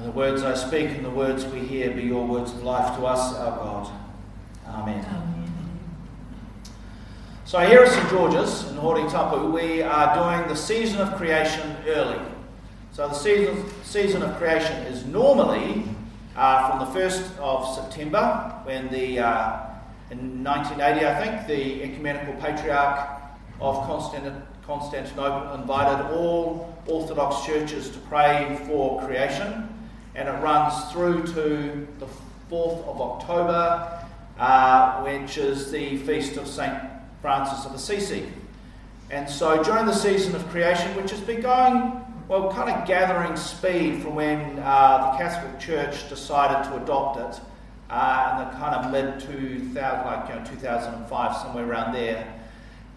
[0.00, 2.96] And the words I speak and the words we hear be your words of life
[2.96, 3.92] to us, our God.
[4.66, 5.04] Amen.
[5.04, 5.52] Amen.
[7.44, 11.76] So here at St George's in Hori Tapu, we are doing the season of creation
[11.86, 12.18] early.
[12.92, 15.84] So the season, season of creation is normally
[16.34, 19.66] uh, from the 1st of September, when the, uh,
[20.10, 23.20] in 1980, I think, the Ecumenical Patriarch
[23.60, 23.86] of
[24.64, 29.68] Constantinople invited all Orthodox churches to pray for creation
[30.14, 32.06] and it runs through to the
[32.50, 34.04] 4th of October,
[34.38, 36.78] uh, which is the feast of St.
[37.22, 38.26] Francis of Assisi.
[39.10, 43.36] And so during the season of creation, which has been going, well, kind of gathering
[43.36, 47.40] speed from when uh, the Catholic Church decided to adopt it
[47.90, 52.32] uh, in the kind of mid 2000, like you know, 2005, somewhere around there.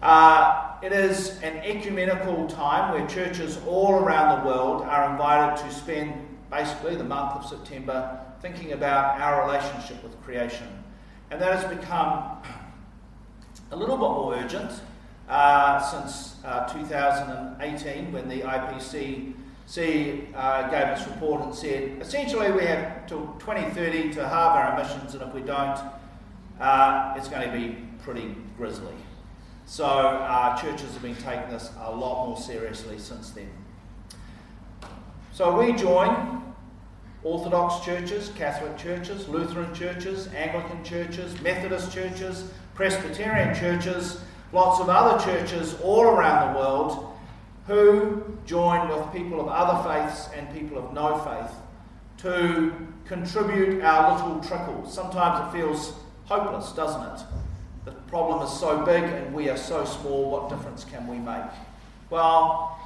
[0.02, 5.74] Uh, it is an ecumenical time where churches all around the world are invited to
[5.74, 6.12] spend
[6.50, 10.68] basically the month of September, thinking about our relationship with creation.
[11.30, 12.38] And that has become
[13.70, 14.80] a little bit more urgent
[15.28, 19.34] uh, since uh, 2018 when the IPCC
[20.34, 25.14] uh, gave its report and said essentially we have till 2030 to halve our emissions,
[25.14, 25.80] and if we don't,
[26.60, 28.94] uh, it's going to be pretty grisly.
[29.66, 33.50] So uh, churches have been taking this a lot more seriously since then.
[35.34, 36.44] So we join
[37.24, 44.20] Orthodox churches, Catholic churches, Lutheran churches, Anglican churches, Methodist churches, Presbyterian churches,
[44.52, 47.16] lots of other churches all around the world
[47.66, 51.56] who join with people of other faiths and people of no faith
[52.18, 52.72] to
[53.04, 54.88] contribute our little trickle.
[54.88, 55.94] Sometimes it feels
[56.26, 57.26] hopeless, doesn't it?
[57.86, 61.50] The problem is so big and we are so small, what difference can we make?
[62.08, 62.78] Well,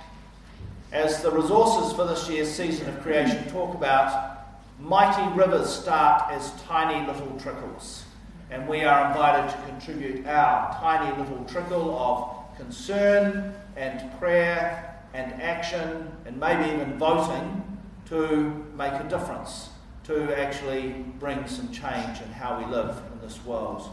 [0.92, 4.46] as the resources for this year's season of creation talk about,
[4.80, 8.04] mighty rivers start as tiny little trickles.
[8.50, 15.32] And we are invited to contribute our tiny little trickle of concern and prayer and
[15.42, 19.68] action and maybe even voting to make a difference,
[20.04, 23.90] to actually bring some change in how we live in this world.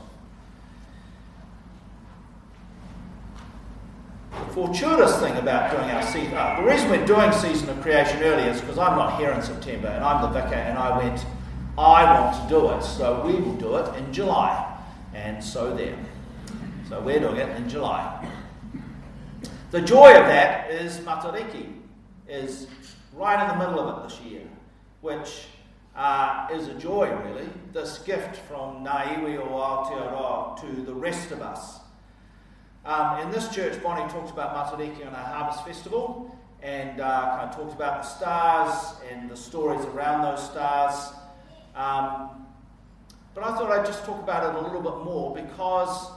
[4.56, 8.44] Fortuitous thing about doing our season, uh, the reason we're doing season of creation early
[8.44, 11.26] is because I'm not here in September and I'm the vicar and I went,
[11.78, 14.80] I want to do it, so we will do it in July.
[15.14, 16.00] And so there.
[16.88, 18.26] So we're doing it in July.
[19.72, 21.74] The joy of that is Matariki,
[22.30, 22.68] is
[23.14, 24.44] right in the middle of it this year,
[25.02, 25.48] which
[25.98, 27.50] uh, is a joy, really.
[27.74, 31.80] This gift from ngā iwi o Aotearoa to the rest of us
[32.86, 37.50] um, in this church, Bonnie talked about Matariki on our Harvest Festival and uh, kind
[37.50, 41.14] of talked about the stars and the stories around those stars.
[41.76, 42.46] Um,
[43.34, 46.12] but I thought I'd just talk about it a little bit more because,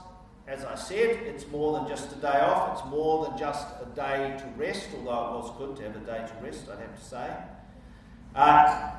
[0.47, 3.95] as I said, it's more than just a day off, it's more than just a
[3.95, 6.97] day to rest, although it was good to have a day to rest, I'd have
[6.97, 7.33] to say.
[8.35, 8.91] Uh,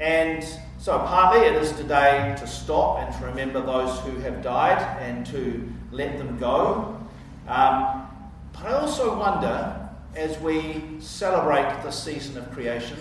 [0.00, 0.44] and
[0.78, 5.24] so, partly it is today to stop and to remember those who have died and
[5.26, 6.98] to let them go.
[7.48, 8.08] Um,
[8.52, 12.98] but I also wonder, as we celebrate the season of creation,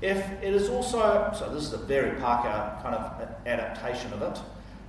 [0.00, 4.40] if it is also, so this is a very Parker kind of adaptation of it.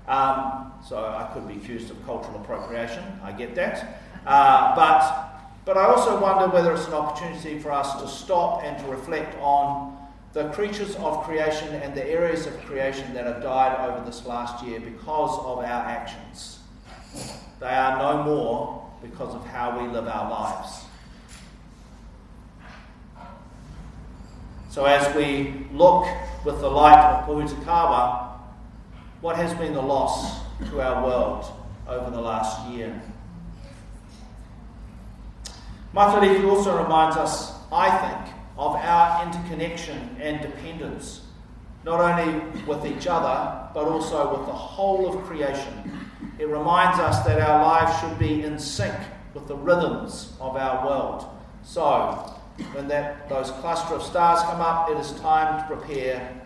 [0.07, 4.01] Um, so I could be accused of cultural appropriation, I get that.
[4.25, 8.77] Uh, but, but I also wonder whether it's an opportunity for us to stop and
[8.83, 9.97] to reflect on
[10.33, 14.65] the creatures of creation and the areas of creation that have died over this last
[14.65, 16.59] year because of our actions.
[17.59, 20.85] They are no more because of how we live our lives.
[24.69, 26.07] So, as we look
[26.45, 28.39] with the light of Pohutukawa,
[29.21, 31.45] what has been the loss to our world
[31.87, 32.99] over the last year?
[35.93, 41.21] Matariki also reminds us, I think, of our interconnection and dependence,
[41.85, 46.07] not only with each other, but also with the whole of creation
[46.43, 48.93] it reminds us that our lives should be in sync
[49.33, 51.25] with the rhythms of our world.
[51.63, 52.37] So,
[52.73, 56.41] when that, those cluster of stars come up, it is time to prepare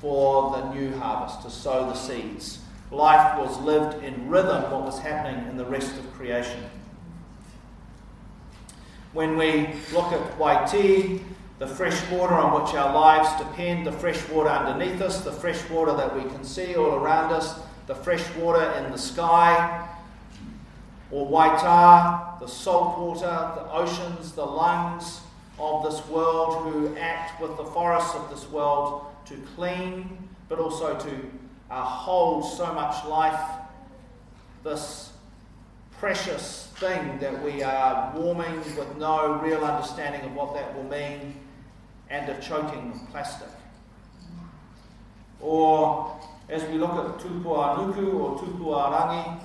[0.00, 2.60] for the new harvest, to sow the seeds.
[2.90, 6.64] Life was lived in rhythm, what was happening in the rest of creation.
[9.12, 11.20] When we look at Waiti,
[11.58, 15.68] the fresh water on which our lives depend, the fresh water underneath us, the fresh
[15.68, 19.88] water that we can see all around us, the fresh water in the sky,
[21.10, 25.20] or Waita, the salt water, the oceans, the lungs,
[25.58, 30.98] of this world who act with the forests of this world to clean, but also
[30.98, 31.30] to
[31.70, 33.40] uh, hold so much life,
[34.64, 35.12] this
[35.98, 41.34] precious thing that we are warming with no real understanding of what that will mean,
[42.10, 43.48] and of choking with plastic.
[45.40, 49.40] Or as we look at Tupuānuku or Tupuārangi,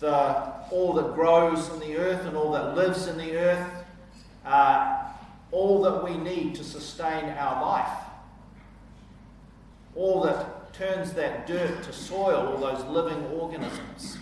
[0.00, 3.84] the, all that grows in the earth and all that lives in the earth,
[4.44, 5.04] uh,
[5.50, 7.98] all that we need to sustain our life,
[9.94, 14.18] all that turns that dirt to soil, all those living organisms,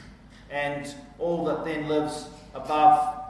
[0.51, 3.25] and all that then lives above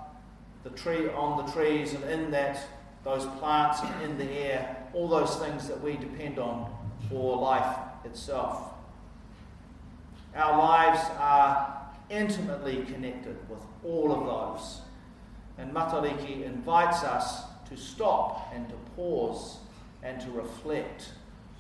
[0.63, 2.59] the tree, on the trees, and in that
[3.05, 6.71] those plants and in the air, all those things that we depend on
[7.09, 8.73] for life itself.
[10.35, 11.75] Our lives are
[12.11, 14.81] intimately connected with all of those.
[15.59, 19.59] And Matariki invites us to stop and to pause
[20.03, 21.11] and to reflect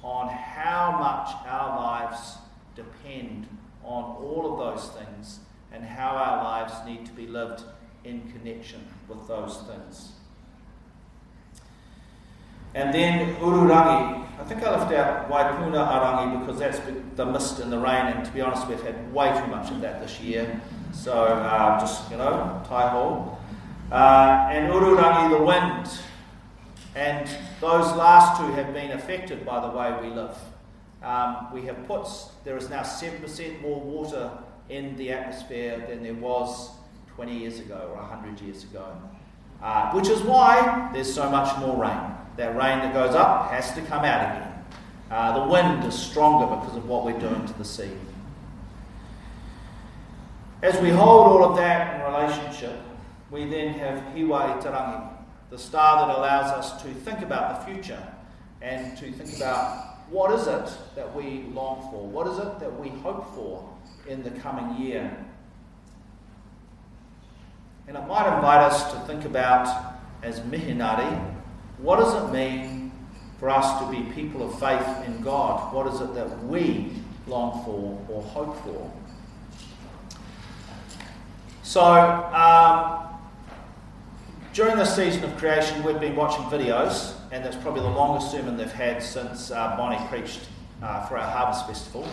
[0.02, 2.36] on how much our lives
[2.74, 3.46] depend
[3.84, 5.38] on all of those things
[5.72, 7.62] and how our lives need to be lived
[8.04, 10.12] in connection with those things.
[12.74, 14.23] And then Ururangi.
[14.44, 16.78] I think I left out Waipuna-ā-Rangi because that's
[17.16, 19.80] the mist and the rain, and to be honest, we've had way too much of
[19.80, 20.60] that this year.
[20.92, 23.38] So uh, just, you know, tie hole.
[23.90, 25.88] Uh, and Ururangi, the wind.
[26.94, 27.26] And
[27.62, 30.36] those last two have been affected by the way we live.
[31.02, 32.06] Um, we have put,
[32.44, 34.30] there is now 7% more water
[34.68, 36.70] in the atmosphere than there was
[37.14, 38.94] 20 years ago or 100 years ago.
[39.62, 42.23] Uh, which is why there's so much more rain.
[42.36, 44.64] That rain that goes up has to come out again.
[45.10, 47.90] Uh, the wind is stronger because of what we're doing to the sea.
[50.62, 52.80] As we hold all of that in relationship,
[53.30, 55.08] we then have Hiwa-i-te-rangi,
[55.50, 58.02] the star that allows us to think about the future
[58.62, 62.06] and to think about what is it that we long for?
[62.06, 63.68] What is it that we hope for
[64.08, 65.16] in the coming year?
[67.86, 71.33] And it might invite us to think about, as mihinare,
[71.84, 72.90] what does it mean
[73.38, 75.74] for us to be people of faith in God?
[75.74, 76.92] What is it that we
[77.26, 78.90] long for or hope for?
[81.62, 83.00] So, um,
[84.54, 88.56] during this season of creation, we've been watching videos, and that's probably the longest sermon
[88.56, 90.48] they've had since uh, Bonnie preached
[90.82, 92.08] uh, for our Harvest Festival.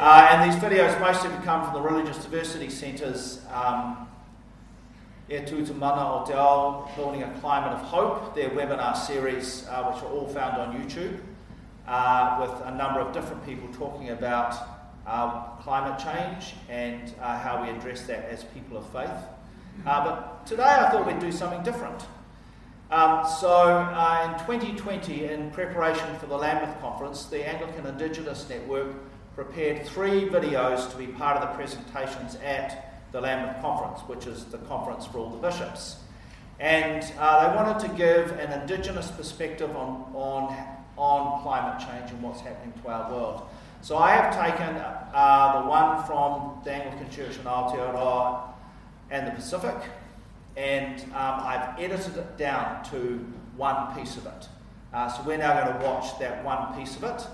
[0.00, 4.06] Uh, and these videos mostly come from the Religious Diversity Centre's um,
[5.28, 10.02] Tū Mana o Te Ao, Building a Climate of Hope, their webinar series, uh, which
[10.02, 11.18] are all found on YouTube,
[11.88, 14.54] uh, with a number of different people talking about
[15.06, 19.10] uh, climate change and uh, how we address that as people of faith.
[19.86, 22.04] Uh, but today I thought we'd do something different.
[22.90, 28.94] Um, so, uh, in 2020, in preparation for the Lambeth Conference, the Anglican Indigenous Network
[29.34, 34.44] prepared three videos to be part of the presentations at the Lambeth Conference, which is
[34.46, 35.98] the conference for all the bishops.
[36.58, 40.52] And uh, they wanted to give an Indigenous perspective on, on,
[40.96, 43.42] on climate change and what's happening to our world.
[43.82, 48.48] So I have taken uh, the one from the Anglican Church in Aotearoa
[49.12, 49.76] and the Pacific,
[50.56, 53.24] and um, I've edited it down to
[53.56, 54.48] one piece of it.
[54.92, 57.26] Uh, so we're now going to watch that one piece of it,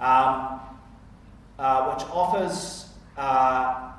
[0.00, 0.58] um,
[1.56, 3.89] uh, which offers uh,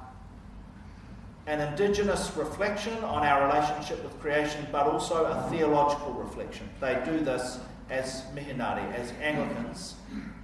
[1.52, 6.70] an indigenous reflection on our relationship with creation, but also a theological reflection.
[6.80, 9.96] They do this as mihinare, as Anglicans.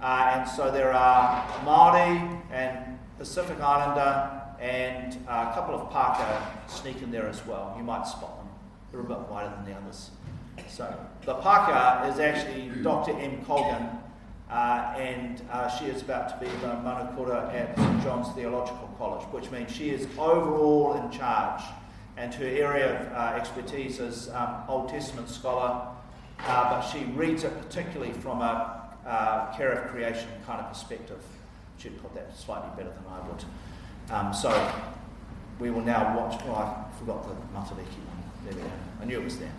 [0.02, 6.42] Uh, and so there are Māori and Pacific Islander and uh, a couple of Pākehā
[6.68, 7.74] sneak in there as well.
[7.78, 8.48] You might spot them.
[8.92, 10.10] They're a bit wider than the others.
[10.68, 13.12] So the Pākehā is actually Dr.
[13.12, 13.42] M.
[13.46, 13.88] Colgan,
[14.50, 19.24] uh, and uh, she is about to be the manukura at St John's Theological College,
[19.26, 21.62] which means she is overall in charge.
[22.16, 25.86] And her area of uh, expertise is um, Old Testament scholar,
[26.40, 31.22] uh, but she reads it particularly from a uh, care of creation kind of perspective.
[31.78, 33.44] She'd put that slightly better than I would.
[34.10, 34.72] Um, so
[35.60, 36.40] we will now watch.
[36.46, 38.44] Oh, I forgot the Matariki one.
[38.44, 38.70] There we go.
[39.00, 39.52] I knew it was there.